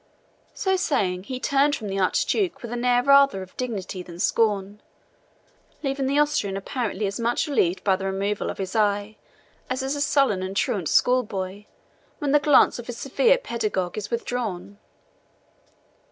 [0.55, 4.81] So saying, he turned from the Archduke with an air rather of dignity than scorn,
[5.83, 9.17] leaving the Austrian apparently as much relieved by the removal of his eye
[9.69, 11.65] as is a sullen and truant schoolboy
[12.17, 14.79] when the glance of his severe pedagogue is withdrawn.